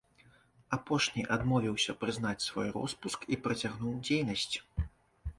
Апошні 0.77 1.25
адмовіўся 1.35 1.93
прызнаць 2.03 2.45
свой 2.45 2.71
роспуск 2.77 3.27
і 3.37 3.39
працягнуў 3.43 3.93
дзейнасць. 4.07 4.55